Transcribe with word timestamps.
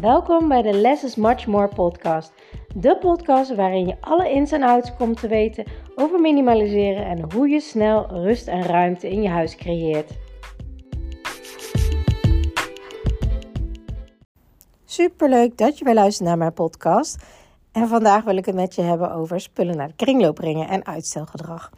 Welkom 0.00 0.48
bij 0.48 0.62
de 0.62 0.72
Less 0.72 1.04
is 1.04 1.14
Much 1.14 1.46
More 1.46 1.68
podcast. 1.68 2.32
De 2.74 2.98
podcast 2.98 3.54
waarin 3.54 3.86
je 3.86 3.96
alle 4.00 4.30
ins 4.30 4.52
en 4.52 4.62
outs 4.62 4.96
komt 4.96 5.20
te 5.20 5.28
weten 5.28 5.64
over 5.94 6.20
minimaliseren 6.20 7.06
en 7.06 7.32
hoe 7.32 7.48
je 7.48 7.60
snel 7.60 8.06
rust 8.06 8.46
en 8.48 8.62
ruimte 8.62 9.10
in 9.10 9.22
je 9.22 9.28
huis 9.28 9.56
creëert. 9.56 10.10
Superleuk 14.84 15.58
dat 15.58 15.78
je 15.78 15.84
weer 15.84 15.94
luistert 15.94 16.28
naar 16.28 16.38
mijn 16.38 16.52
podcast. 16.52 17.24
En 17.72 17.88
vandaag 17.88 18.24
wil 18.24 18.36
ik 18.36 18.46
het 18.46 18.54
met 18.54 18.74
je 18.74 18.82
hebben 18.82 19.12
over 19.12 19.40
spullen 19.40 19.76
naar 19.76 19.88
de 19.88 19.96
kringloop 19.96 20.34
brengen 20.34 20.68
en 20.68 20.86
uitstelgedrag. 20.86 21.70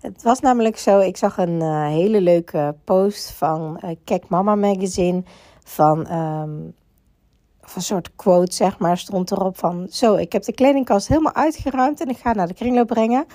Het 0.00 0.22
was 0.22 0.40
namelijk 0.40 0.78
zo, 0.78 0.98
ik 0.98 1.16
zag 1.16 1.38
een 1.38 1.60
uh, 1.60 1.86
hele 1.86 2.20
leuke 2.20 2.74
post 2.84 3.30
van 3.30 3.80
uh, 3.84 3.90
Kek 4.04 4.28
Mama 4.28 4.54
Magazine 4.54 5.22
van 5.64 6.12
um, 6.12 6.74
een 7.76 7.82
soort 7.82 8.16
quote, 8.16 8.54
zeg 8.54 8.78
maar, 8.78 8.98
stond 8.98 9.30
erop 9.30 9.58
van... 9.58 9.86
Zo, 9.90 10.14
ik 10.14 10.32
heb 10.32 10.42
de 10.42 10.52
kledingkast 10.52 11.08
helemaal 11.08 11.34
uitgeruimd 11.34 12.00
en 12.00 12.08
ik 12.08 12.16
ga 12.16 12.32
naar 12.32 12.46
de 12.46 12.54
kringloop 12.54 12.86
brengen. 12.86 13.26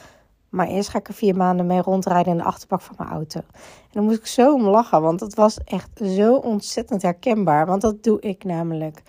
Maar 0.49 0.67
eerst 0.67 0.89
ga 0.89 0.99
ik 0.99 1.07
er 1.07 1.13
vier 1.13 1.35
maanden 1.35 1.65
mee 1.65 1.81
rondrijden 1.81 2.31
in 2.31 2.37
de 2.37 2.43
achterbak 2.43 2.81
van 2.81 2.95
mijn 2.97 3.09
auto. 3.09 3.39
En 3.39 3.91
dan 3.91 4.03
moest 4.03 4.17
ik 4.17 4.25
zo 4.25 4.53
om 4.53 4.67
lachen, 4.67 5.01
want 5.01 5.19
het 5.19 5.35
was 5.35 5.57
echt 5.63 5.89
zo 6.03 6.35
ontzettend 6.35 7.01
herkenbaar. 7.01 7.65
Want 7.65 7.81
dat 7.81 8.03
doe 8.03 8.21
ik 8.21 8.43
namelijk... 8.43 9.01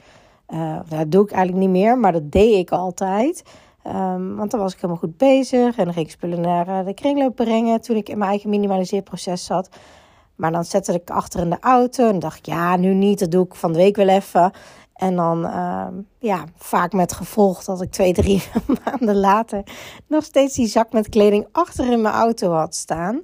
Uh, 0.48 0.78
dat 0.88 1.10
doe 1.10 1.24
ik 1.24 1.30
eigenlijk 1.30 1.66
niet 1.66 1.82
meer, 1.82 1.98
maar 1.98 2.12
dat 2.12 2.32
deed 2.32 2.54
ik 2.54 2.70
altijd. 2.70 3.42
Um, 3.86 4.36
want 4.36 4.50
dan 4.50 4.60
was 4.60 4.72
ik 4.72 4.80
helemaal 4.80 5.00
goed 5.02 5.16
bezig 5.16 5.76
en 5.76 5.84
dan 5.84 5.92
ging 5.92 6.06
ik 6.06 6.12
spullen 6.12 6.40
naar 6.40 6.68
uh, 6.68 6.84
de 6.84 6.94
kringloop 6.94 7.36
brengen 7.36 7.80
toen 7.80 7.96
ik 7.96 8.08
in 8.08 8.18
mijn 8.18 8.30
eigen 8.30 8.50
minimaliseerproces 8.50 9.44
zat. 9.44 9.68
Maar 10.34 10.52
dan 10.52 10.64
zette 10.64 10.92
ik 10.92 11.10
achter 11.10 11.40
in 11.40 11.50
de 11.50 11.60
auto 11.60 12.08
en 12.08 12.18
dacht 12.18 12.38
ik, 12.38 12.46
ja, 12.46 12.76
nu 12.76 12.94
niet, 12.94 13.18
dat 13.18 13.30
doe 13.30 13.44
ik 13.44 13.54
van 13.54 13.72
de 13.72 13.78
week 13.78 13.96
wel 13.96 14.08
even. 14.08 14.52
En 14.96 15.16
dan, 15.16 15.44
uh, 15.44 15.86
ja, 16.18 16.44
vaak 16.56 16.92
met 16.92 17.12
gevolg 17.12 17.64
dat 17.64 17.82
ik 17.82 17.90
twee, 17.90 18.12
drie 18.12 18.42
maanden 18.84 19.16
later 19.16 19.62
nog 20.06 20.24
steeds 20.24 20.54
die 20.54 20.66
zak 20.66 20.92
met 20.92 21.08
kleding 21.08 21.46
achter 21.52 21.92
in 21.92 22.00
mijn 22.00 22.14
auto 22.14 22.52
had 22.52 22.74
staan. 22.74 23.22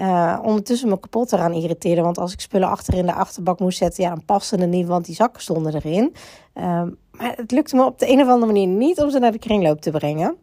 Uh, 0.00 0.38
ondertussen 0.42 0.88
me 0.88 1.00
kapot 1.00 1.32
eraan 1.32 1.52
irriteerde. 1.52 2.02
Want 2.02 2.18
als 2.18 2.32
ik 2.32 2.40
spullen 2.40 2.68
achter 2.68 2.94
in 2.94 3.06
de 3.06 3.12
achterbak 3.12 3.60
moest 3.60 3.78
zetten, 3.78 4.04
ja, 4.04 4.10
dan 4.10 4.24
paste 4.24 4.56
het 4.56 4.68
niet, 4.70 4.86
want 4.86 5.04
die 5.04 5.14
zakken 5.14 5.42
stonden 5.42 5.74
erin. 5.74 6.14
Uh, 6.54 6.82
maar 7.10 7.36
het 7.36 7.50
lukte 7.50 7.76
me 7.76 7.84
op 7.84 7.98
de 7.98 8.10
een 8.10 8.20
of 8.20 8.28
andere 8.28 8.52
manier 8.52 8.66
niet 8.66 9.00
om 9.00 9.10
ze 9.10 9.18
naar 9.18 9.32
de 9.32 9.38
kringloop 9.38 9.80
te 9.80 9.90
brengen. 9.90 10.36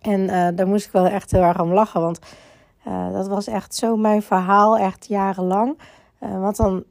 En 0.00 0.20
uh, 0.20 0.48
daar 0.54 0.66
moest 0.66 0.86
ik 0.86 0.92
wel 0.92 1.06
echt 1.06 1.30
heel 1.30 1.42
erg 1.42 1.60
om 1.60 1.72
lachen, 1.72 2.00
want 2.00 2.18
uh, 2.86 3.12
dat 3.12 3.28
was 3.28 3.46
echt 3.46 3.74
zo 3.74 3.96
mijn 3.96 4.22
verhaal, 4.22 4.78
echt 4.78 5.06
jarenlang. 5.06 5.78
Uh, 6.20 6.40
want 6.40 6.56
dan 6.56 6.84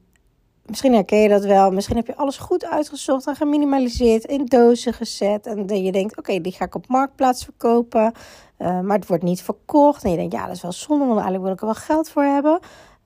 Misschien 0.66 0.94
herken 0.94 1.18
je 1.18 1.28
dat 1.28 1.44
wel. 1.44 1.70
Misschien 1.70 1.96
heb 1.96 2.06
je 2.06 2.16
alles 2.16 2.36
goed 2.36 2.64
uitgezocht 2.66 3.26
en 3.26 3.36
geminimaliseerd, 3.36 4.24
in 4.24 4.44
dozen 4.46 4.92
gezet. 4.92 5.46
En 5.46 5.82
je 5.82 5.92
denkt, 5.92 6.18
oké, 6.18 6.40
die 6.40 6.52
ga 6.52 6.64
ik 6.64 6.74
op 6.74 6.88
marktplaats 6.88 7.44
verkopen. 7.44 8.12
Uh, 8.58 8.80
maar 8.80 8.96
het 8.96 9.06
wordt 9.06 9.22
niet 9.22 9.42
verkocht. 9.42 10.04
En 10.04 10.10
je 10.10 10.16
denkt, 10.16 10.32
ja, 10.32 10.46
dat 10.46 10.56
is 10.56 10.62
wel 10.62 10.72
zonde, 10.72 11.04
want 11.04 11.20
eigenlijk 11.20 11.44
wil 11.44 11.52
ik 11.52 11.60
er 11.60 11.66
wel 11.66 11.74
geld 11.74 12.08
voor 12.08 12.22
hebben. 12.22 12.60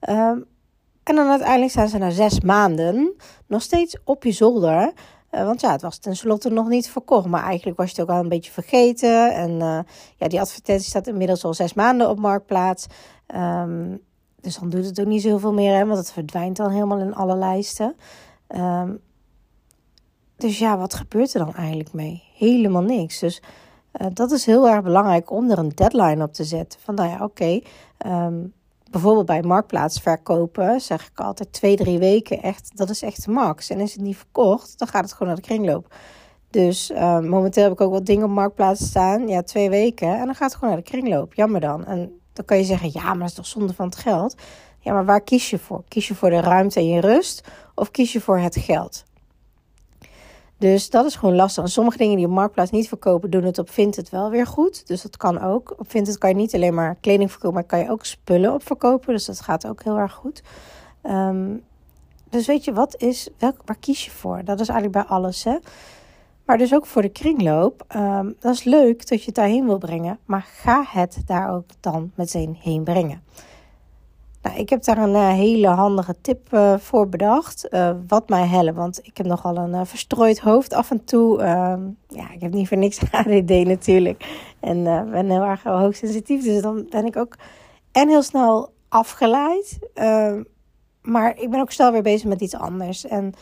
Uh, 0.09 0.29
en 1.03 1.15
dan 1.15 1.29
uiteindelijk 1.29 1.71
zijn 1.71 1.89
ze 1.89 1.97
na 1.97 2.09
zes 2.09 2.41
maanden 2.41 3.13
nog 3.47 3.61
steeds 3.61 3.97
op 4.03 4.23
je 4.23 4.31
zolder. 4.31 4.93
Uh, 5.31 5.45
want 5.45 5.61
ja, 5.61 5.71
het 5.71 5.81
was 5.81 5.97
tenslotte 5.97 6.49
nog 6.49 6.67
niet 6.67 6.89
verkocht. 6.89 7.27
Maar 7.27 7.43
eigenlijk 7.43 7.77
was 7.77 7.91
je 7.91 8.01
het 8.01 8.09
ook 8.09 8.15
al 8.15 8.23
een 8.23 8.29
beetje 8.29 8.51
vergeten. 8.51 9.33
En 9.33 9.51
uh, 9.51 9.79
ja, 10.17 10.27
die 10.27 10.39
advertentie 10.39 10.87
staat 10.87 11.07
inmiddels 11.07 11.43
al 11.43 11.53
zes 11.53 11.73
maanden 11.73 12.09
op 12.09 12.19
Marktplaats. 12.19 12.87
Um, 13.35 14.05
dus 14.47 14.57
dan 14.57 14.69
doet 14.69 14.85
het 14.85 14.99
ook 14.99 15.05
niet 15.05 15.21
zoveel 15.21 15.53
meer, 15.53 15.75
hè, 15.75 15.85
want 15.85 15.97
het 15.97 16.11
verdwijnt 16.11 16.57
dan 16.57 16.71
helemaal 16.71 16.99
in 16.99 17.15
alle 17.15 17.35
lijsten. 17.35 17.95
Um, 18.47 18.99
dus 20.37 20.59
ja, 20.59 20.77
wat 20.77 20.93
gebeurt 20.93 21.33
er 21.33 21.45
dan 21.45 21.53
eigenlijk 21.53 21.93
mee? 21.93 22.23
Helemaal 22.33 22.81
niks. 22.81 23.19
Dus 23.19 23.41
uh, 23.93 24.07
dat 24.13 24.31
is 24.31 24.45
heel 24.45 24.69
erg 24.69 24.83
belangrijk 24.83 25.31
om 25.31 25.49
er 25.49 25.57
een 25.57 25.69
deadline 25.69 26.23
op 26.23 26.33
te 26.33 26.43
zetten. 26.43 26.79
Van 26.79 26.95
nou 26.95 27.09
ja, 27.09 27.23
oké, 27.23 27.59
um, 28.05 28.53
bijvoorbeeld 28.91 29.25
bij 29.25 29.41
marktplaats 29.41 29.99
verkopen, 29.99 30.81
zeg 30.81 31.07
ik 31.07 31.19
altijd 31.19 31.53
twee, 31.53 31.75
drie 31.75 31.99
weken 31.99 32.41
echt. 32.41 32.77
Dat 32.77 32.89
is 32.89 33.01
echt 33.01 33.25
de 33.25 33.31
max. 33.31 33.69
En 33.69 33.79
is 33.79 33.93
het 33.93 34.01
niet 34.01 34.17
verkocht, 34.17 34.79
dan 34.79 34.87
gaat 34.87 35.03
het 35.03 35.11
gewoon 35.11 35.27
naar 35.27 35.41
de 35.41 35.47
kringloop. 35.47 35.95
Dus 36.49 36.91
uh, 36.91 37.19
momenteel 37.19 37.63
heb 37.63 37.71
ik 37.71 37.81
ook 37.81 37.91
wat 37.91 38.05
dingen 38.05 38.25
op 38.25 38.31
marktplaats 38.31 38.85
staan. 38.85 39.27
Ja, 39.27 39.43
twee 39.43 39.69
weken. 39.69 40.19
En 40.19 40.25
dan 40.25 40.35
gaat 40.35 40.49
het 40.49 40.59
gewoon 40.59 40.73
naar 40.73 40.83
de 40.83 40.89
kringloop. 40.89 41.33
Jammer 41.33 41.61
dan. 41.61 41.85
En 41.85 42.19
dan 42.37 42.45
kan 42.45 42.57
je 42.57 42.63
zeggen, 42.63 42.89
ja, 42.93 43.03
maar 43.03 43.17
dat 43.17 43.27
is 43.27 43.33
toch 43.33 43.45
zonde 43.45 43.73
van 43.73 43.85
het 43.85 43.95
geld? 43.95 44.35
Ja, 44.79 44.93
maar 44.93 45.05
waar 45.05 45.21
kies 45.21 45.49
je 45.49 45.59
voor? 45.59 45.83
Kies 45.87 46.07
je 46.07 46.15
voor 46.15 46.29
de 46.29 46.39
ruimte 46.39 46.79
en 46.79 46.87
je 46.87 47.01
rust? 47.01 47.47
Of 47.75 47.91
kies 47.91 48.13
je 48.13 48.21
voor 48.21 48.37
het 48.37 48.55
geld? 48.55 49.05
Dus 50.57 50.89
dat 50.89 51.05
is 51.05 51.15
gewoon 51.15 51.35
lastig. 51.35 51.63
En 51.63 51.69
sommige 51.69 51.97
dingen 51.97 52.15
die 52.15 52.25
op 52.25 52.31
Marktplaats 52.31 52.71
niet 52.71 52.87
verkopen, 52.87 53.29
doen 53.29 53.43
het 53.43 53.57
op 53.57 53.69
Vinted 53.69 54.09
wel 54.09 54.29
weer 54.29 54.47
goed. 54.47 54.87
Dus 54.87 55.01
dat 55.01 55.17
kan 55.17 55.41
ook. 55.41 55.75
Op 55.77 55.89
Vinted 55.89 56.17
kan 56.17 56.29
je 56.29 56.35
niet 56.35 56.55
alleen 56.55 56.73
maar 56.73 56.95
kleding 57.01 57.31
verkopen, 57.31 57.53
maar 57.53 57.63
kan 57.63 57.79
je 57.79 57.89
ook 57.89 58.05
spullen 58.05 58.53
op 58.53 58.65
verkopen. 58.65 59.13
Dus 59.13 59.25
dat 59.25 59.41
gaat 59.41 59.67
ook 59.67 59.83
heel 59.83 59.97
erg 59.97 60.13
goed. 60.13 60.41
Um, 61.03 61.63
dus 62.29 62.47
weet 62.47 62.63
je, 62.63 62.73
wat 62.73 63.01
is, 63.01 63.29
welk, 63.37 63.61
waar 63.65 63.77
kies 63.79 64.05
je 64.05 64.11
voor? 64.11 64.43
Dat 64.43 64.59
is 64.59 64.69
eigenlijk 64.69 65.07
bij 65.07 65.15
alles, 65.15 65.43
hè. 65.43 65.57
Maar 66.47 66.57
dus 66.57 66.73
ook 66.73 66.85
voor 66.85 67.01
de 67.01 67.09
kringloop. 67.09 67.85
Um, 67.95 68.35
dat 68.39 68.53
is 68.53 68.63
leuk 68.63 69.07
dat 69.07 69.19
je 69.19 69.25
het 69.25 69.35
daarheen 69.35 69.65
wil 69.65 69.77
brengen. 69.77 70.19
Maar 70.25 70.47
ga 70.53 70.83
het 70.87 71.21
daar 71.25 71.53
ook 71.53 71.65
dan 71.79 72.11
meteen 72.15 72.57
heen 72.61 72.83
brengen. 72.83 73.23
Nou, 74.41 74.57
ik 74.57 74.69
heb 74.69 74.83
daar 74.83 74.97
een 74.97 75.09
uh, 75.09 75.29
hele 75.29 75.67
handige 75.67 76.15
tip 76.21 76.53
uh, 76.53 76.77
voor 76.77 77.09
bedacht. 77.09 77.67
Uh, 77.69 77.91
wat 78.07 78.29
mij 78.29 78.45
helpt. 78.45 78.75
Want 78.75 78.99
ik 79.03 79.17
heb 79.17 79.25
nogal 79.25 79.57
een 79.57 79.85
verstrooid 79.85 80.39
hoofd 80.39 80.73
af 80.73 80.91
en 80.91 81.03
toe. 81.03 81.41
Ehm, 81.41 81.81
ja, 82.07 82.31
ik 82.31 82.41
heb 82.41 82.53
niet 82.53 82.67
voor 82.67 82.77
niks 82.77 82.99
ADD 83.11 83.65
natuurlijk. 83.65 84.49
En 84.59 84.83
ben 84.83 85.29
heel 85.29 85.43
erg 85.43 85.63
hoogsensitief. 85.63 86.43
Dus 86.43 86.61
dan 86.61 86.85
ben 86.89 87.05
ik 87.05 87.17
ook 87.17 87.35
en 87.91 88.09
heel 88.09 88.23
snel 88.23 88.73
afgeleid. 88.89 89.79
Ehm, 89.93 90.43
maar 91.01 91.37
ik 91.39 91.49
ben 91.49 91.59
ook 91.59 91.71
snel 91.71 91.91
weer 91.91 92.01
bezig 92.01 92.27
met 92.27 92.41
iets 92.41 92.55
anders. 92.55 93.05
En 93.05 93.33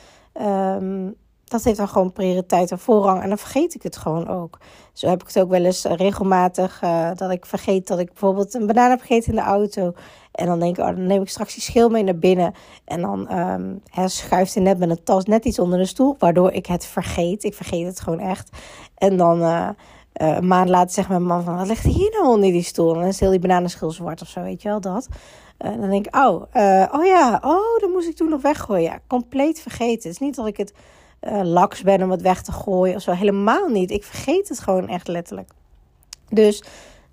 dat 1.45 1.63
heeft 1.63 1.77
dan 1.77 1.87
gewoon 1.87 2.11
prioriteit 2.11 2.71
en 2.71 2.79
voorrang. 2.79 3.21
En 3.21 3.29
dan 3.29 3.37
vergeet 3.37 3.75
ik 3.75 3.83
het 3.83 3.97
gewoon 3.97 4.27
ook. 4.27 4.57
Zo 4.93 5.07
heb 5.07 5.21
ik 5.21 5.27
het 5.27 5.39
ook 5.39 5.49
wel 5.49 5.65
eens 5.65 5.85
eh, 5.85 5.95
regelmatig. 5.95 6.81
Uh, 6.83 7.09
dat 7.15 7.31
ik 7.31 7.45
vergeet 7.45 7.87
dat 7.87 7.99
ik 7.99 8.07
bijvoorbeeld 8.07 8.53
een 8.53 8.67
banaan 8.67 8.89
heb 8.89 8.99
gegeten 8.99 9.29
in 9.29 9.35
de 9.35 9.41
auto. 9.41 9.93
En 10.31 10.45
dan 10.45 10.59
denk 10.59 10.77
ik, 10.77 10.83
oh, 10.83 10.95
dan 10.95 11.05
neem 11.05 11.21
ik 11.21 11.29
straks 11.29 11.53
die 11.53 11.63
schil 11.63 11.89
mee 11.89 12.03
naar 12.03 12.17
binnen. 12.17 12.53
En 12.85 13.01
dan 13.01 13.27
he, 13.89 14.07
schuift 14.07 14.53
hij 14.53 14.63
net 14.63 14.77
met 14.77 14.89
een 14.89 15.03
tas 15.03 15.25
net 15.25 15.45
iets 15.45 15.59
onder 15.59 15.79
de 15.79 15.85
stoel. 15.85 16.15
Waardoor 16.19 16.51
ik 16.51 16.65
het 16.65 16.85
vergeet. 16.85 17.43
Ik 17.43 17.53
vergeet 17.53 17.85
het 17.85 17.99
gewoon 17.99 18.19
echt. 18.19 18.49
En 18.95 19.17
dan 19.17 19.41
uh, 19.41 19.69
een 20.13 20.47
maand 20.47 20.69
later 20.69 20.93
zegt 20.93 21.09
mijn 21.09 21.23
man 21.25 21.43
van... 21.43 21.57
Wat 21.57 21.67
ligt 21.67 21.83
hier 21.83 22.11
nou 22.11 22.27
onder 22.27 22.51
die 22.51 22.63
stoel? 22.63 22.93
En 22.93 22.99
dan 22.99 23.07
is 23.07 23.19
heel 23.19 23.29
die 23.29 23.39
bananenschil 23.39 23.91
zwart 23.91 24.21
of 24.21 24.27
zo, 24.27 24.41
weet 24.41 24.61
je 24.61 24.69
wel, 24.69 24.81
dat. 24.81 25.07
En 25.57 25.79
dan 25.79 25.89
denk 25.89 26.05
ik, 26.07 26.15
oh, 26.15 26.41
oh 26.91 27.05
ja, 27.05 27.39
oh, 27.43 27.79
dan 27.79 27.91
moest 27.91 28.07
ik 28.07 28.15
toen 28.15 28.29
nog 28.29 28.41
weggooien. 28.41 28.83
Ja, 28.83 28.99
compleet 29.07 29.59
vergeten. 29.59 29.93
Het 29.93 30.05
is 30.05 30.19
niet 30.19 30.35
dat 30.35 30.47
ik 30.47 30.57
het 30.57 30.73
uh, 31.25 31.41
laks 31.43 31.81
ben 31.81 32.03
om 32.03 32.11
het 32.11 32.21
weg 32.21 32.41
te 32.41 32.51
gooien 32.51 32.95
of 32.95 33.01
zo. 33.01 33.11
Helemaal 33.11 33.67
niet. 33.67 33.91
Ik 33.91 34.03
vergeet 34.03 34.49
het 34.49 34.59
gewoon 34.59 34.87
echt 34.87 35.07
letterlijk. 35.07 35.51
Dus 36.29 36.63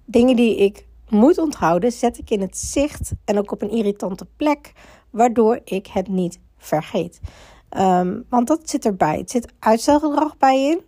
dingen 0.05 0.37
die 0.37 0.57
ik 0.57 0.87
moet 1.09 1.39
onthouden, 1.39 1.93
zet 1.93 2.19
ik 2.19 2.31
in 2.31 2.41
het 2.41 2.59
zicht 2.59 3.13
en 3.25 3.39
ook 3.39 3.53
op 3.53 3.63
een 3.63 3.71
irritante 3.71 4.27
plek, 4.37 4.73
waardoor 5.11 5.61
ik 5.65 5.87
het 5.87 6.09
niet 6.09 6.39
vergeet. 6.57 7.21
Um, 7.79 8.25
want 8.29 8.47
dat 8.47 8.71
zit 8.71 8.85
erbij. 8.85 9.19
Het 9.19 9.31
zit 9.31 9.53
uitstelgedrag 9.59 10.37
bij 10.37 10.65
in, 10.65 10.81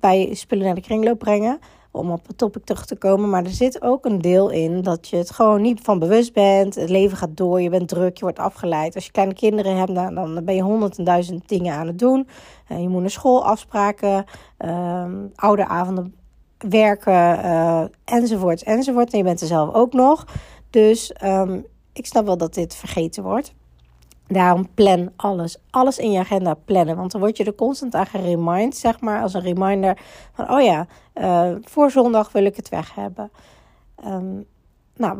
bij 0.00 0.34
spullen 0.34 0.64
naar 0.64 0.74
de 0.74 0.80
kringloop 0.80 1.18
brengen 1.18 1.58
om 1.90 2.10
op 2.10 2.26
het 2.26 2.38
topic 2.38 2.64
terug 2.64 2.86
te 2.86 2.96
komen. 2.96 3.30
Maar 3.30 3.44
er 3.44 3.50
zit 3.50 3.82
ook 3.82 4.04
een 4.04 4.20
deel 4.20 4.50
in 4.50 4.82
dat 4.82 5.08
je 5.08 5.16
het 5.16 5.30
gewoon 5.30 5.62
niet 5.62 5.80
van 5.80 5.98
bewust 5.98 6.32
bent. 6.32 6.74
Het 6.74 6.90
leven 6.90 7.16
gaat 7.16 7.36
door, 7.36 7.60
je 7.60 7.70
bent 7.70 7.88
druk, 7.88 8.16
je 8.16 8.24
wordt 8.24 8.38
afgeleid. 8.38 8.94
Als 8.94 9.04
je 9.04 9.10
kleine 9.10 9.34
kinderen 9.34 9.76
hebt, 9.76 9.90
nou, 9.90 10.14
dan 10.14 10.44
ben 10.44 10.54
je 10.54 10.62
honderd 10.62 10.98
en 10.98 11.04
duizend 11.04 11.48
dingen 11.48 11.74
aan 11.74 11.86
het 11.86 11.98
doen. 11.98 12.28
Uh, 12.68 12.80
je 12.80 12.88
moet 12.88 13.00
naar 13.00 13.10
school, 13.10 13.44
afspraken, 13.44 14.24
uh, 14.58 15.04
ouderavonden 15.34 16.14
werken, 16.58 17.44
uh, 17.44 17.84
enzovoort, 18.04 18.62
enzovoort. 18.62 19.12
En 19.12 19.18
je 19.18 19.24
bent 19.24 19.40
er 19.40 19.46
zelf 19.46 19.74
ook 19.74 19.92
nog. 19.92 20.24
Dus 20.70 21.14
um, 21.24 21.66
ik 21.92 22.06
snap 22.06 22.26
wel 22.26 22.36
dat 22.36 22.54
dit 22.54 22.74
vergeten 22.74 23.22
wordt. 23.22 23.54
Daarom 24.32 24.68
plan 24.74 25.10
alles. 25.16 25.56
Alles 25.70 25.98
in 25.98 26.10
je 26.10 26.18
agenda 26.18 26.54
plannen. 26.54 26.96
Want 26.96 27.12
dan 27.12 27.20
word 27.20 27.36
je 27.36 27.44
er 27.44 27.54
constant 27.54 27.94
aan 27.94 28.06
geremind, 28.06 28.76
zeg 28.76 29.00
maar, 29.00 29.22
als 29.22 29.34
een 29.34 29.40
reminder 29.40 29.98
van, 30.32 30.50
oh 30.50 30.62
ja, 30.62 30.86
uh, 31.14 31.56
voor 31.62 31.90
zondag 31.90 32.32
wil 32.32 32.44
ik 32.44 32.56
het 32.56 32.68
weg 32.68 32.94
hebben. 32.94 33.30
Um, 34.06 34.46
nou, 34.96 35.18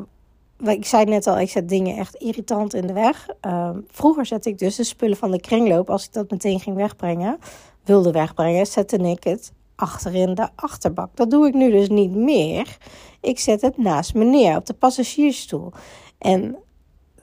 ik 0.64 0.86
zei 0.86 1.04
net 1.04 1.26
al, 1.26 1.38
ik 1.38 1.50
zet 1.50 1.68
dingen 1.68 1.96
echt 1.96 2.14
irritant 2.14 2.74
in 2.74 2.86
de 2.86 2.92
weg. 2.92 3.28
Um, 3.40 3.86
vroeger 3.90 4.26
zette 4.26 4.48
ik 4.48 4.58
dus 4.58 4.76
de 4.76 4.84
spullen 4.84 5.16
van 5.16 5.30
de 5.30 5.40
kringloop, 5.40 5.90
als 5.90 6.04
ik 6.04 6.12
dat 6.12 6.30
meteen 6.30 6.60
ging 6.60 6.76
wegbrengen, 6.76 7.38
wilde 7.84 8.12
wegbrengen, 8.12 8.66
zette 8.66 8.96
ik 8.96 9.24
het 9.24 9.52
achterin 9.74 10.34
de 10.34 10.48
achterbak. 10.54 11.16
Dat 11.16 11.30
doe 11.30 11.46
ik 11.46 11.54
nu 11.54 11.70
dus 11.70 11.88
niet 11.88 12.14
meer. 12.14 12.76
Ik 13.20 13.38
zet 13.38 13.60
het 13.60 13.76
naast 13.76 14.14
me 14.14 14.24
neer 14.24 14.56
op 14.56 14.66
de 14.66 14.74
passagiersstoel. 14.74 15.72
En 16.18 16.56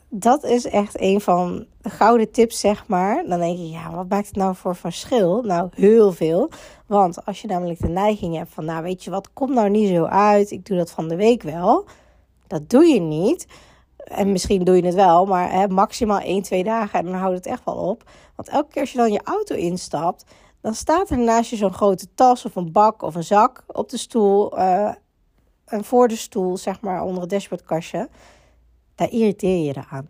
dat 0.10 0.44
is 0.44 0.66
echt 0.66 1.02
een 1.02 1.22
van 1.22 1.66
de 1.82 1.90
gouden 1.90 2.32
tips, 2.32 2.60
zeg 2.60 2.88
maar. 2.88 3.24
Dan 3.28 3.40
denk 3.40 3.58
je, 3.58 3.70
ja, 3.70 3.92
wat 3.92 4.10
maakt 4.10 4.28
het 4.28 4.36
nou 4.36 4.56
voor 4.56 4.76
verschil? 4.76 5.42
Nou, 5.42 5.70
heel 5.76 6.12
veel. 6.12 6.50
Want 6.86 7.26
als 7.26 7.42
je 7.42 7.48
namelijk 7.48 7.80
de 7.80 7.88
neiging 7.88 8.36
hebt 8.36 8.54
van, 8.54 8.66
nou, 8.66 8.84
weet 8.84 9.04
je 9.04 9.10
wat, 9.10 9.34
komt 9.34 9.54
nou 9.54 9.70
niet 9.70 9.90
zo 9.90 10.04
uit. 10.04 10.52
Ik 10.52 10.66
doe 10.66 10.78
dat 10.78 10.92
van 10.92 11.08
de 11.08 11.16
week 11.16 11.44
wel. 11.44 11.86
Dat 12.48 12.70
doe 12.70 12.86
je 12.86 13.00
niet. 13.00 13.48
En 13.98 14.32
misschien 14.32 14.64
doe 14.64 14.76
je 14.76 14.86
het 14.86 14.94
wel, 14.94 15.26
maar 15.26 15.52
hè, 15.52 15.68
maximaal 15.68 16.20
1, 16.20 16.42
2 16.42 16.64
dagen 16.64 17.00
en 17.00 17.06
dan 17.06 17.14
houdt 17.14 17.36
het 17.36 17.46
echt 17.46 17.66
wel 17.66 17.76
op. 17.76 18.04
Want 18.36 18.50
elke 18.50 18.72
keer 18.72 18.82
als 18.82 18.92
je 18.92 18.98
dan 18.98 19.12
je 19.12 19.22
auto 19.24 19.56
instapt, 19.56 20.26
dan 20.62 20.74
staat 20.74 21.10
er 21.10 21.18
naast 21.18 21.50
je 21.50 21.56
zo'n 21.56 21.74
grote 21.74 22.08
tas 22.16 22.46
of 22.46 22.56
een 22.56 22.72
bak 22.72 23.02
of 23.02 23.16
een 23.16 23.24
zak 23.24 23.64
op 23.68 23.90
de 23.90 23.98
stoel. 23.98 24.60
Uh, 24.60 24.92
en 25.66 25.84
voor 25.84 26.08
de 26.08 26.16
stoel, 26.16 26.58
zeg 26.58 26.82
maar, 26.82 27.04
onder 27.04 27.22
het 27.22 27.30
dashboardkastje. 27.30 28.10
Daar 28.98 29.12
irriteer 29.12 29.58
je 29.58 29.64
je 29.64 29.84
aan. 29.90 30.10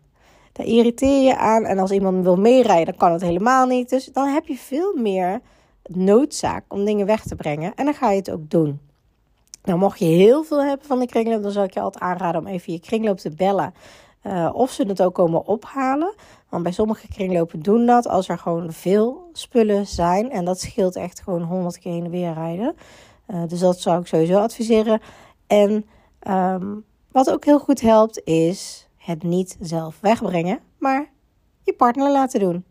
Daar 0.51 0.65
irriteer 0.65 1.23
je 1.23 1.37
aan. 1.37 1.65
En 1.65 1.79
als 1.79 1.91
iemand 1.91 2.23
wil 2.23 2.35
meerijden, 2.35 2.85
dan 2.85 2.97
kan 2.97 3.11
het 3.11 3.21
helemaal 3.21 3.65
niet. 3.65 3.89
Dus 3.89 4.05
dan 4.05 4.27
heb 4.27 4.47
je 4.47 4.55
veel 4.55 4.95
meer 4.95 5.41
noodzaak 5.83 6.63
om 6.67 6.85
dingen 6.85 7.05
weg 7.05 7.23
te 7.23 7.35
brengen. 7.35 7.75
En 7.75 7.85
dan 7.85 7.93
ga 7.93 8.11
je 8.11 8.17
het 8.17 8.31
ook 8.31 8.49
doen. 8.49 8.79
Nou, 9.63 9.79
mocht 9.79 9.99
je 9.99 10.05
heel 10.05 10.43
veel 10.43 10.63
hebben 10.63 10.87
van 10.87 10.99
de 10.99 11.05
kringloop, 11.05 11.43
dan 11.43 11.51
zou 11.51 11.65
ik 11.65 11.73
je 11.73 11.79
altijd 11.79 12.03
aanraden 12.03 12.41
om 12.41 12.47
even 12.47 12.73
je 12.73 12.79
kringloop 12.79 13.17
te 13.17 13.31
bellen. 13.31 13.73
Uh, 14.23 14.49
of 14.53 14.71
ze 14.71 14.83
het 14.83 15.01
ook 15.01 15.13
komen 15.13 15.45
ophalen. 15.45 16.13
Want 16.49 16.63
bij 16.63 16.71
sommige 16.71 17.07
kringlopen 17.07 17.61
doen 17.61 17.85
dat 17.85 18.07
als 18.07 18.29
er 18.29 18.37
gewoon 18.37 18.71
veel 18.71 19.29
spullen 19.33 19.87
zijn. 19.87 20.31
En 20.31 20.45
dat 20.45 20.59
scheelt 20.59 20.95
echt 20.95 21.21
gewoon 21.21 21.41
100 21.41 21.79
keer 21.79 21.91
heen 21.91 22.03
en 22.03 22.11
weer 22.11 22.33
rijden. 22.33 22.75
Uh, 23.27 23.41
dus 23.47 23.59
dat 23.59 23.79
zou 23.79 23.99
ik 23.99 24.07
sowieso 24.07 24.39
adviseren. 24.39 25.01
En 25.47 25.85
um, 26.29 26.85
wat 27.17 27.31
ook 27.31 27.45
heel 27.45 27.59
goed 27.59 27.81
helpt, 27.81 28.21
is 28.23 28.87
het 28.97 29.23
niet 29.23 29.57
zelf 29.59 29.97
wegbrengen, 30.01 30.59
maar 30.79 31.09
je 31.63 31.73
partner 31.73 32.11
laten 32.11 32.39
doen. 32.39 32.65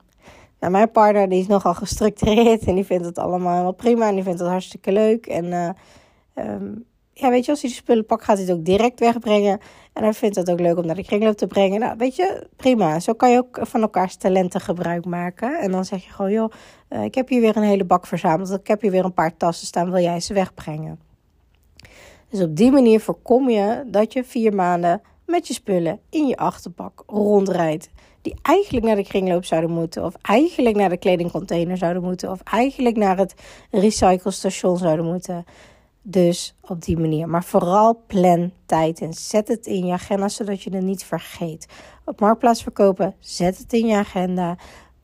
Nou, 0.61 0.73
mijn 0.73 0.91
partner 0.91 1.29
die 1.29 1.41
is 1.41 1.47
nogal 1.47 1.75
gestructureerd 1.75 2.65
en 2.65 2.75
die 2.75 2.85
vindt 2.85 3.05
het 3.05 3.19
allemaal 3.19 3.63
wel 3.63 3.73
prima 3.73 4.09
en 4.09 4.15
die 4.15 4.23
vindt 4.23 4.39
het 4.39 4.49
hartstikke 4.49 4.93
leuk. 4.93 5.27
En 5.27 5.45
uh, 5.45 5.69
um, 6.35 6.85
ja, 7.13 7.31
weet 7.31 7.45
je, 7.45 7.51
als 7.51 7.61
hij 7.61 7.71
de 7.71 7.77
spullen 7.77 8.07
pakt, 8.07 8.25
gaat 8.25 8.37
hij 8.37 8.47
het 8.47 8.57
ook 8.57 8.65
direct 8.65 9.01
wegbrengen. 9.01 9.61
En 9.93 10.03
hij 10.03 10.13
vindt 10.13 10.37
het 10.37 10.51
ook 10.51 10.61
leuk 10.61 10.77
om 10.77 10.87
naar 10.87 10.95
de 10.95 11.05
kringloop 11.05 11.37
te 11.37 11.47
brengen. 11.47 11.81
Nou, 11.81 11.97
weet 11.97 12.17
je, 12.17 12.47
prima. 12.57 13.01
Zo 13.01 13.13
kan 13.13 13.31
je 13.31 13.39
ook 13.39 13.59
van 13.61 13.81
elkaars 13.81 14.17
talenten 14.17 14.61
gebruik 14.61 15.05
maken. 15.05 15.61
En 15.61 15.71
dan 15.71 15.85
zeg 15.85 16.05
je 16.05 16.11
gewoon, 16.11 16.33
joh, 16.33 16.53
uh, 16.91 17.05
ik 17.05 17.15
heb 17.15 17.29
hier 17.29 17.41
weer 17.41 17.57
een 17.57 17.63
hele 17.63 17.85
bak 17.85 18.07
verzameld. 18.07 18.51
Ik 18.51 18.67
heb 18.67 18.81
hier 18.81 18.91
weer 18.91 19.05
een 19.05 19.13
paar 19.15 19.37
tassen 19.37 19.67
staan, 19.67 19.91
wil 19.91 20.03
jij 20.03 20.21
ze 20.21 20.35
wegbrengen? 20.35 21.07
Dus 22.31 22.41
op 22.41 22.57
die 22.57 22.71
manier 22.71 23.01
voorkom 23.01 23.51
je 23.51 23.85
dat 23.87 24.13
je 24.13 24.25
vier 24.25 24.55
maanden 24.55 25.03
met 25.27 25.47
je 25.47 25.55
spullen 25.55 26.01
in 26.11 26.27
je 26.27 26.37
achterbak 26.37 27.03
rondrijdt. 27.07 27.91
Die 28.23 28.35
eigenlijk 28.43 28.87
naar 28.87 28.97
de 28.97 29.05
kringloop 29.05 29.45
zouden 29.45 29.71
moeten. 29.71 30.05
Of 30.05 30.15
eigenlijk 30.23 30.77
naar 30.77 30.89
de 30.89 30.97
kledingcontainer 30.97 31.77
zouden 31.77 32.03
moeten. 32.03 32.31
Of 32.31 32.41
eigenlijk 32.43 32.97
naar 32.97 33.17
het 33.17 33.35
recyclestation 33.71 34.77
zouden 34.77 35.05
moeten. 35.05 35.45
Dus 36.03 36.55
op 36.61 36.83
die 36.83 36.97
manier. 36.97 37.29
Maar 37.29 37.45
vooral 37.45 38.03
plan 38.07 38.53
tijd 38.67 39.01
en 39.01 39.15
zet 39.15 39.49
het 39.49 39.67
in 39.67 39.87
je 39.87 39.93
agenda 39.93 40.29
zodat 40.29 40.63
je 40.63 40.71
het 40.71 40.85
niet 40.85 41.05
vergeet. 41.05 41.67
Op 42.05 42.21
marktplaats 42.21 42.63
verkopen, 42.63 43.15
zet 43.19 43.59
het 43.59 43.73
in 43.73 43.87
je 43.87 43.97
agenda. 43.97 44.57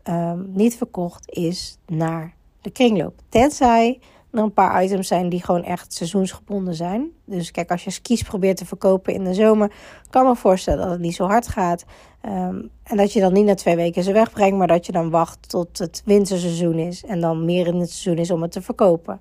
Um, 0.08 0.50
niet 0.52 0.76
verkocht 0.76 1.30
is 1.30 1.78
naar 1.86 2.34
de 2.60 2.70
kringloop. 2.70 3.14
Tenzij 3.28 4.00
er 4.32 4.42
een 4.42 4.52
paar 4.52 4.84
items 4.84 5.08
zijn 5.08 5.28
die 5.28 5.44
gewoon 5.44 5.64
echt 5.64 5.92
seizoensgebonden 5.92 6.74
zijn. 6.74 7.10
Dus 7.24 7.50
kijk, 7.50 7.70
als 7.70 7.84
je 7.84 7.90
skis 7.90 8.22
probeert 8.22 8.56
te 8.56 8.66
verkopen 8.66 9.14
in 9.14 9.24
de 9.24 9.34
zomer, 9.34 9.72
kan 10.10 10.26
me 10.26 10.36
voorstellen 10.36 10.82
dat 10.82 10.90
het 10.90 11.00
niet 11.00 11.14
zo 11.14 11.26
hard 11.26 11.48
gaat. 11.48 11.84
Um, 12.26 12.70
en 12.82 12.96
dat 12.96 13.12
je 13.12 13.20
dan 13.20 13.32
niet 13.32 13.44
na 13.44 13.54
twee 13.54 13.76
weken 13.76 14.02
ze 14.02 14.12
wegbrengt, 14.12 14.56
maar 14.56 14.66
dat 14.66 14.86
je 14.86 14.92
dan 14.92 15.10
wacht 15.10 15.48
tot 15.48 15.78
het 15.78 16.02
winterseizoen 16.04 16.78
is. 16.78 17.04
En 17.04 17.20
dan 17.20 17.44
meer 17.44 17.66
in 17.66 17.76
het 17.76 17.90
seizoen 17.90 18.22
is 18.22 18.30
om 18.30 18.42
het 18.42 18.52
te 18.52 18.62
verkopen. 18.62 19.20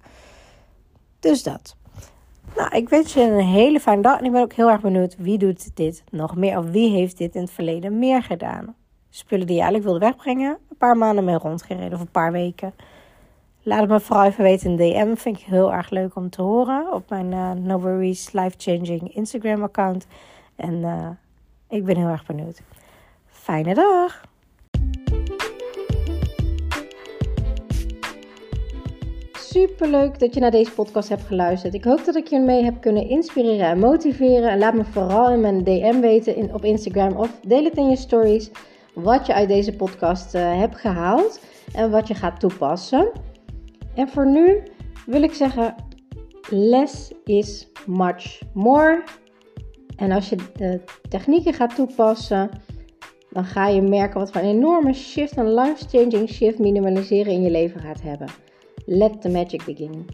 Dus 1.19 1.43
dat. 1.43 1.75
Nou, 2.55 2.75
ik 2.75 2.89
wens 2.89 3.13
je 3.13 3.21
een 3.21 3.39
hele 3.39 3.79
fijne 3.79 4.01
dag. 4.01 4.19
En 4.19 4.25
ik 4.25 4.31
ben 4.31 4.41
ook 4.41 4.53
heel 4.53 4.69
erg 4.69 4.81
benieuwd 4.81 5.15
wie 5.17 5.37
doet 5.37 5.75
dit 5.75 6.03
nog 6.09 6.35
meer. 6.35 6.57
Of 6.57 6.65
wie 6.65 6.89
heeft 6.89 7.17
dit 7.17 7.35
in 7.35 7.41
het 7.41 7.51
verleden 7.51 7.99
meer 7.99 8.23
gedaan. 8.23 8.75
Spullen 9.09 9.45
die 9.47 9.55
je 9.55 9.61
eigenlijk 9.61 9.91
wilde 9.91 10.05
wegbrengen. 10.05 10.57
Een 10.69 10.77
paar 10.77 10.97
maanden 10.97 11.23
mee 11.23 11.37
rondgereden 11.37 11.93
of 11.93 11.99
een 11.99 12.11
paar 12.11 12.31
weken. 12.31 12.73
Laat 13.63 13.79
het 13.79 13.89
me 13.89 13.99
vooral 13.99 14.25
even 14.25 14.43
weten 14.43 14.69
in 14.69 14.75
DM. 14.75 15.15
Vind 15.15 15.37
ik 15.37 15.43
heel 15.43 15.73
erg 15.73 15.89
leuk 15.89 16.15
om 16.15 16.29
te 16.29 16.41
horen. 16.41 16.93
Op 16.93 17.09
mijn 17.09 17.31
uh, 17.31 17.51
No 17.51 17.79
Worries 17.79 18.31
Life 18.31 18.55
Changing 18.57 19.15
Instagram 19.15 19.63
account. 19.63 20.07
En 20.55 20.73
uh, 20.73 21.09
ik 21.69 21.85
ben 21.85 21.97
heel 21.97 22.07
erg 22.07 22.25
benieuwd. 22.25 22.61
Fijne 23.25 23.73
dag! 23.73 24.21
Super 29.31 29.87
leuk 29.87 30.19
dat 30.19 30.33
je 30.33 30.39
naar 30.39 30.51
deze 30.51 30.71
podcast 30.71 31.09
hebt 31.09 31.23
geluisterd. 31.23 31.73
Ik 31.73 31.83
hoop 31.83 32.05
dat 32.05 32.15
ik 32.15 32.27
je 32.27 32.39
mee 32.39 32.63
heb 32.63 32.81
kunnen 32.81 33.09
inspireren 33.09 33.65
en 33.65 33.79
motiveren. 33.79 34.49
En 34.49 34.59
laat 34.59 34.73
me 34.73 34.85
vooral 34.85 35.31
in 35.31 35.41
mijn 35.41 35.63
DM 35.63 35.99
weten 35.99 36.35
in, 36.35 36.53
op 36.53 36.63
Instagram 36.63 37.15
of 37.15 37.39
deel 37.47 37.63
het 37.63 37.77
in 37.77 37.89
je 37.89 37.95
stories. 37.95 38.51
Wat 38.93 39.25
je 39.25 39.33
uit 39.33 39.47
deze 39.47 39.75
podcast 39.75 40.35
uh, 40.35 40.57
hebt 40.59 40.75
gehaald 40.75 41.39
en 41.73 41.91
wat 41.91 42.07
je 42.07 42.13
gaat 42.13 42.39
toepassen. 42.39 43.11
En 43.95 44.07
voor 44.07 44.27
nu 44.27 44.63
wil 45.05 45.23
ik 45.23 45.33
zeggen: 45.33 45.75
less 46.49 47.11
is 47.23 47.67
much 47.85 48.41
more. 48.53 49.03
En 49.95 50.11
als 50.11 50.29
je 50.29 50.35
de 50.53 50.81
technieken 51.09 51.53
gaat 51.53 51.75
toepassen, 51.75 52.49
dan 53.29 53.45
ga 53.45 53.67
je 53.67 53.81
merken 53.81 54.19
wat 54.19 54.31
voor 54.31 54.41
een 54.41 54.47
enorme 54.47 54.93
shift, 54.93 55.37
een 55.37 55.53
life-changing 55.53 56.29
shift 56.29 56.59
minimaliseren 56.59 57.33
in 57.33 57.41
je 57.41 57.51
leven 57.51 57.81
gaat 57.81 58.01
hebben. 58.01 58.27
Let 58.85 59.21
the 59.21 59.29
magic 59.29 59.65
begin. 59.65 60.05